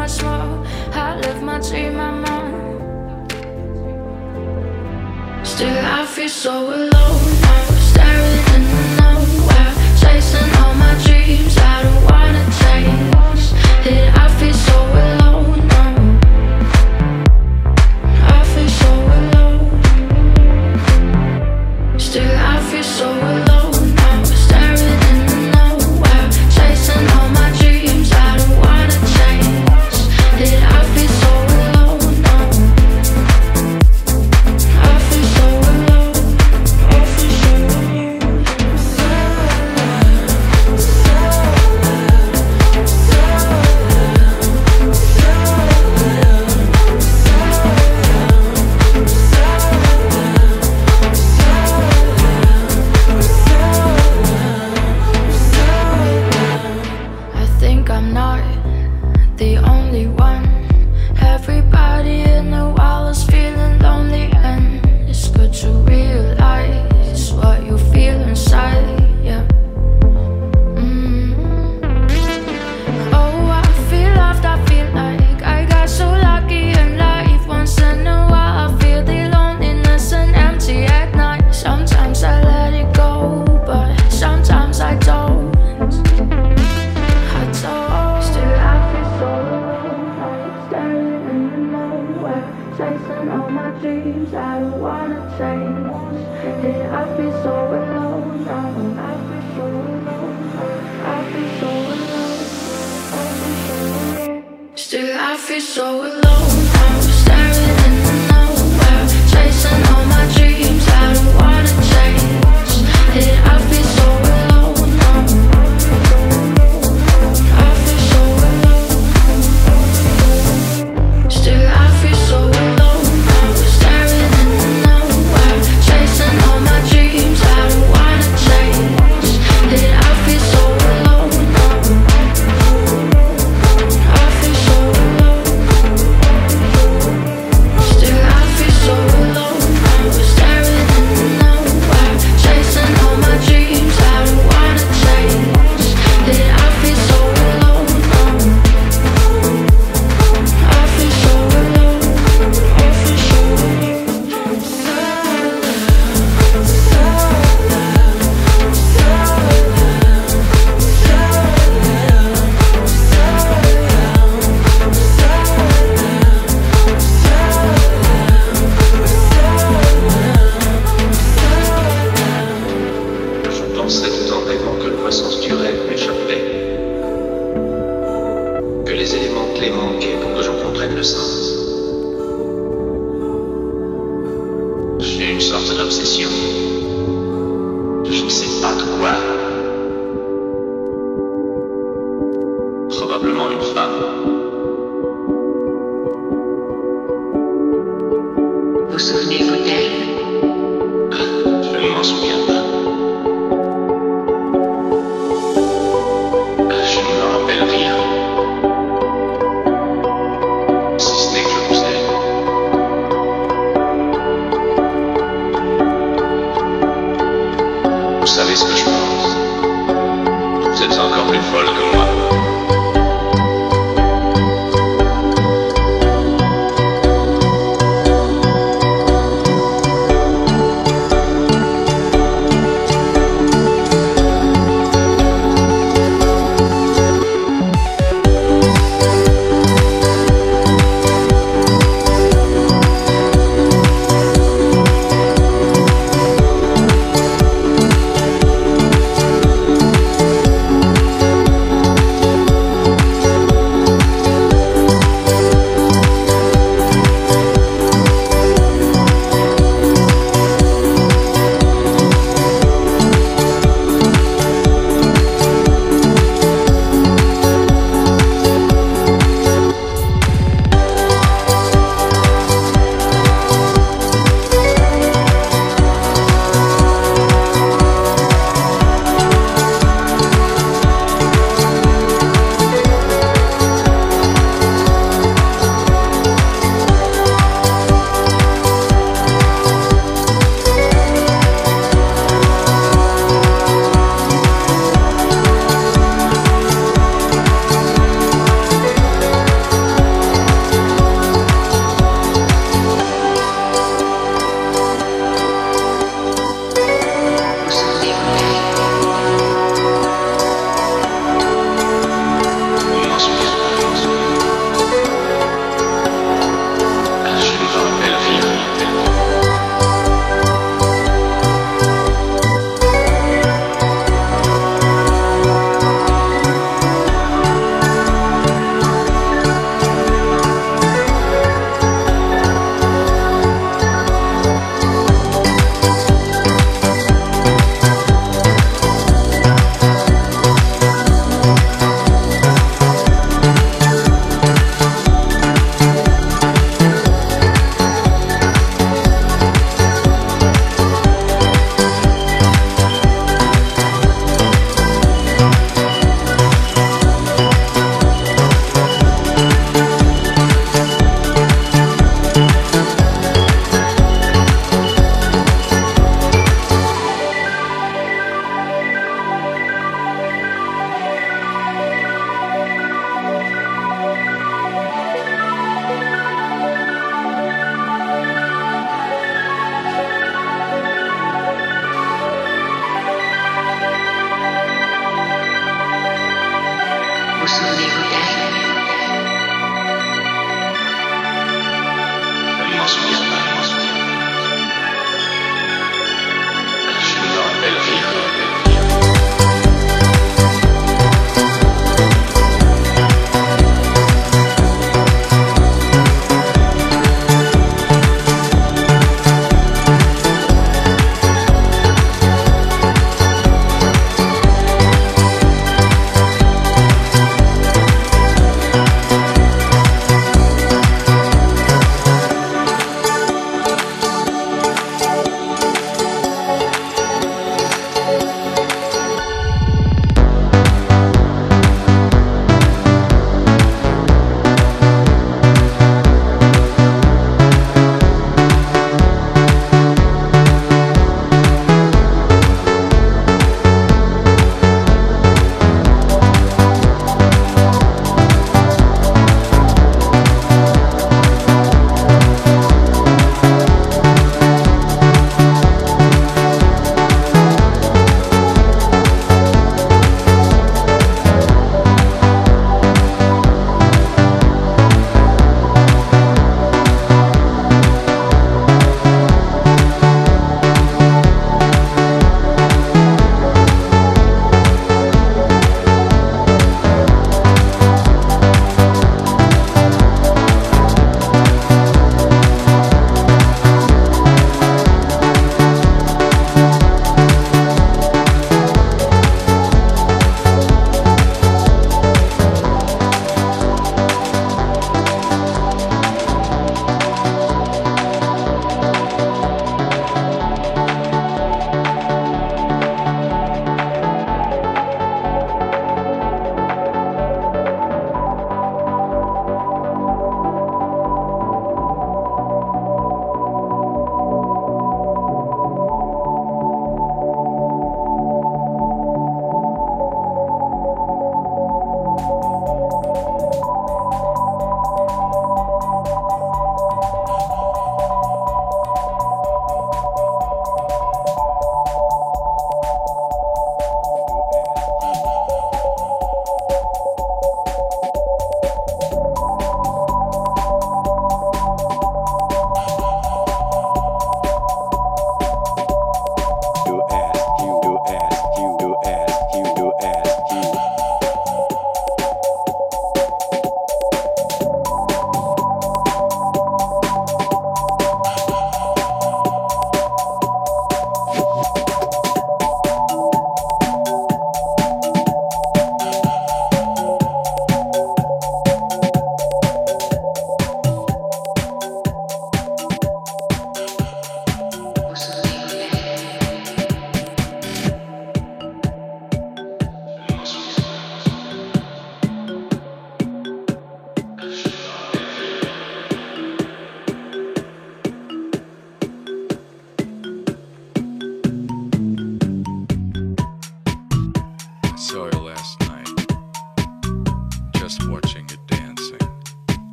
[0.00, 0.64] much more.
[0.94, 2.24] I live my dream, I'm.
[5.44, 6.90] Still, I feel so alone.
[7.44, 11.54] now staring in the nowhere, chasing all my dreams.
[11.58, 13.44] I don't wanna change.
[13.92, 15.19] It, I feel so alone.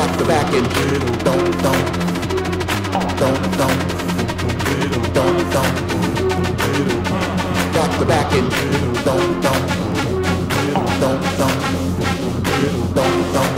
[0.00, 0.66] The back and
[1.24, 1.86] don't don't.
[3.20, 3.78] Don't don't.
[5.12, 5.76] Don't don't.
[7.74, 8.50] Rock the back and
[9.04, 9.64] don't don't.
[11.00, 11.58] Don't don't.
[12.94, 13.54] Don't don't.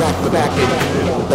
[0.00, 1.33] Rock the back and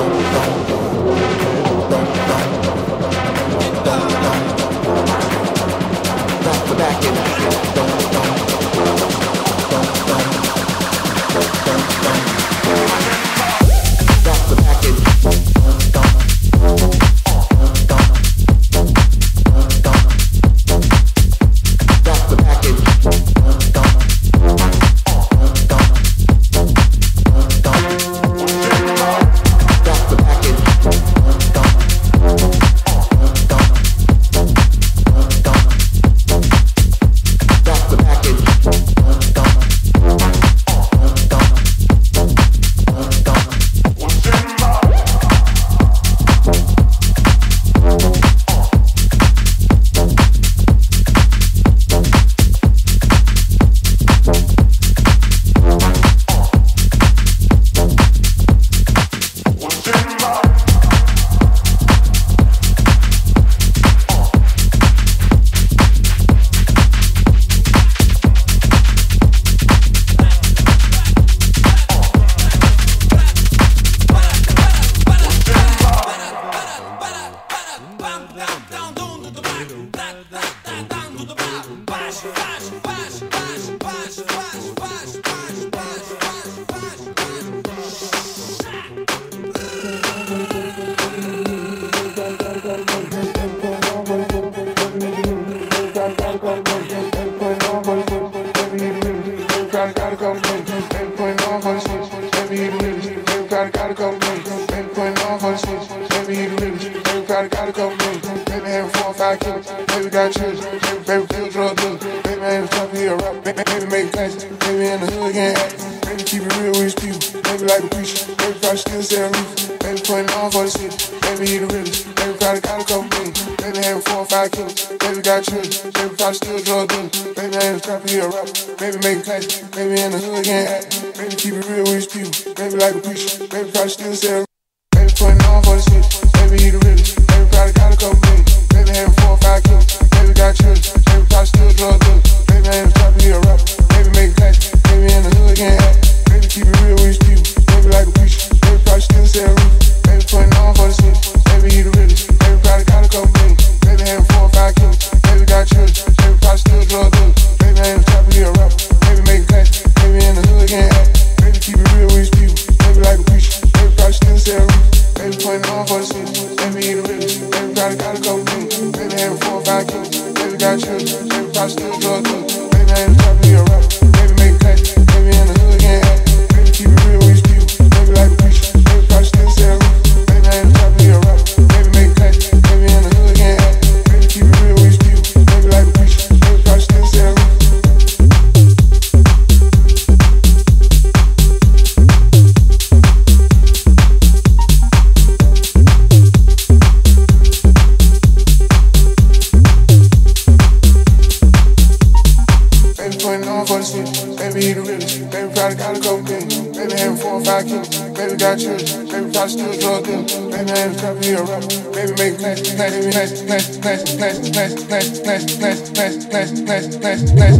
[217.02, 217.59] Baby,